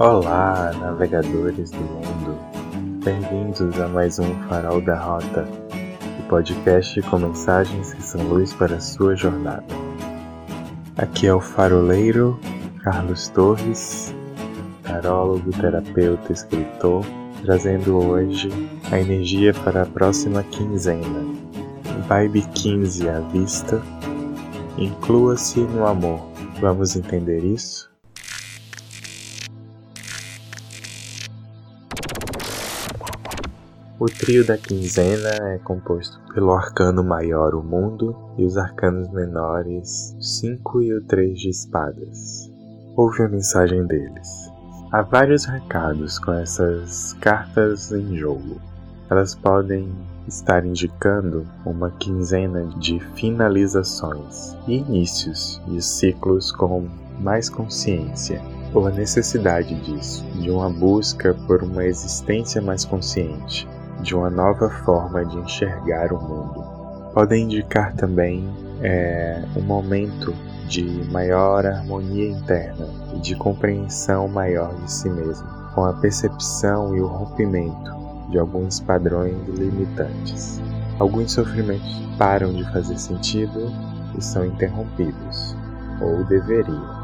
[0.00, 2.38] Olá, navegadores do mundo.
[3.04, 5.44] Bem-vindos a mais um Farol da Rota,
[6.20, 9.66] o podcast com mensagens que são luz para a sua jornada.
[10.96, 12.38] Aqui é o faroleiro
[12.84, 14.14] Carlos Torres,
[14.84, 17.04] tarólogo, terapeuta, escritor,
[17.42, 18.50] trazendo hoje
[18.92, 21.26] a energia para a próxima quinzena.
[22.06, 23.82] Vibe 15 à vista.
[24.78, 26.20] Inclua-se no amor.
[26.60, 27.90] Vamos entender isso?
[34.00, 40.14] O trio da quinzena é composto pelo arcano maior, o mundo, e os arcanos menores,
[40.16, 42.48] o 5 e o 3 de espadas.
[42.94, 44.52] Ouve a mensagem deles.
[44.92, 48.60] Há vários recados com essas cartas em jogo.
[49.10, 49.92] Elas podem
[50.28, 56.86] estar indicando uma quinzena de finalizações e inícios de ciclos com
[57.18, 58.40] mais consciência,
[58.72, 63.66] ou a necessidade disso, de uma busca por uma existência mais consciente,
[64.00, 66.64] de uma nova forma de enxergar o mundo.
[67.12, 68.48] Podem indicar também
[68.82, 70.34] é, um momento
[70.68, 77.00] de maior harmonia interna e de compreensão maior de si mesmo, com a percepção e
[77.00, 77.96] o rompimento
[78.30, 80.60] de alguns padrões limitantes.
[80.98, 83.72] Alguns sofrimentos param de fazer sentido
[84.16, 85.56] e são interrompidos,
[86.00, 86.98] ou deveriam.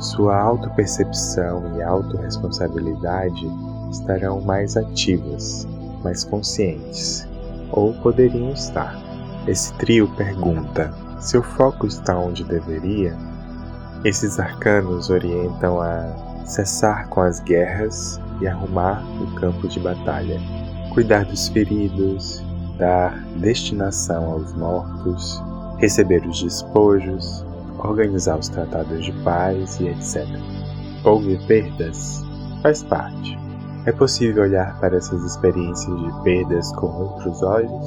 [0.00, 3.46] Sua autopercepção e autorresponsabilidade
[3.90, 5.66] estarão mais ativas
[6.06, 7.26] mais conscientes,
[7.72, 8.96] ou poderiam estar.
[9.48, 13.16] Esse trio pergunta: seu foco está onde deveria?
[14.04, 20.40] Esses arcanos orientam a cessar com as guerras e arrumar o campo de batalha,
[20.94, 22.40] cuidar dos feridos,
[22.78, 25.42] dar destinação aos mortos,
[25.78, 27.44] receber os despojos,
[27.78, 30.24] organizar os tratados de paz e etc.
[31.02, 32.22] Houve perdas?
[32.62, 33.45] Faz parte.
[33.86, 37.86] É possível olhar para essas experiências de perdas com outros olhos?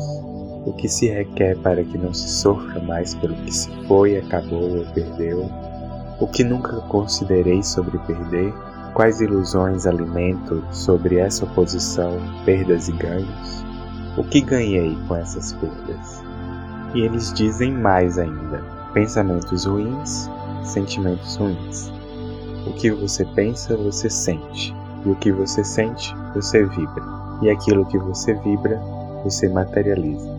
[0.66, 4.78] O que se requer para que não se sofra mais pelo que se foi, acabou
[4.78, 5.52] ou perdeu?
[6.22, 8.54] O que nunca considerei sobre perder?
[8.94, 13.66] Quais ilusões alimento sobre essa oposição, perdas e ganhos?
[14.18, 16.24] O que ganhei com essas perdas?
[16.96, 20.30] E eles dizem mais ainda: pensamentos ruins,
[20.64, 21.92] sentimentos ruins.
[22.66, 24.79] O que você pensa, você sente.
[25.06, 27.04] E o que você sente, você vibra.
[27.42, 28.80] E aquilo que você vibra,
[29.24, 30.30] você materializa.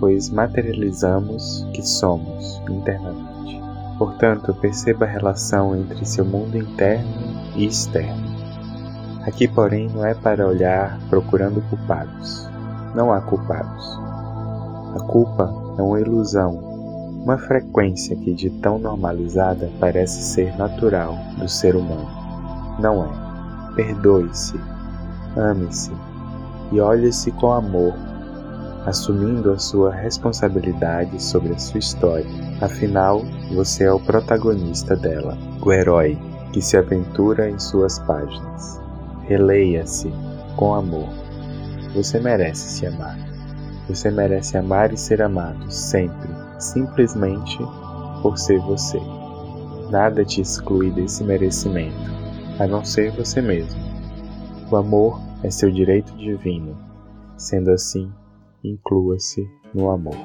[0.00, 3.60] Pois materializamos que somos internamente.
[3.98, 7.08] Portanto, perceba a relação entre seu mundo interno
[7.54, 8.36] e externo.
[9.26, 12.48] Aqui, porém, não é para olhar procurando culpados.
[12.94, 13.98] Não há culpados.
[14.94, 16.54] A culpa é uma ilusão,
[17.24, 22.08] uma frequência que, de tão normalizada, parece ser natural do ser humano.
[22.78, 23.25] Não é.
[23.76, 24.58] Perdoe-se,
[25.36, 25.92] ame-se
[26.72, 27.92] e olhe-se com amor,
[28.86, 32.26] assumindo a sua responsabilidade sobre a sua história.
[32.62, 33.22] Afinal,
[33.54, 36.18] você é o protagonista dela, o herói
[36.54, 38.80] que se aventura em suas páginas.
[39.24, 40.10] Releia-se
[40.56, 41.10] com amor.
[41.94, 43.18] Você merece se amar.
[43.90, 47.58] Você merece amar e ser amado sempre, simplesmente
[48.22, 48.98] por ser você.
[49.90, 52.25] Nada te exclui desse merecimento
[52.58, 53.80] a não ser você mesmo.
[54.70, 56.76] O amor é seu direito divino.
[57.36, 58.10] Sendo assim,
[58.64, 60.16] inclua-se no amor.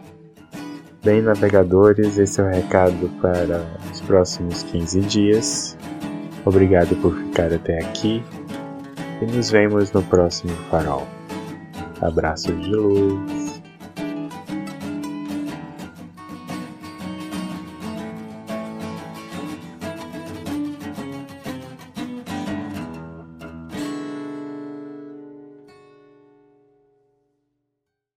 [1.03, 5.77] Bem, navegadores, esse é o recado para os próximos 15 dias.
[6.45, 8.23] Obrigado por ficar até aqui
[9.21, 11.07] e nos vemos no próximo farol.
[12.01, 13.61] Abraços de luz.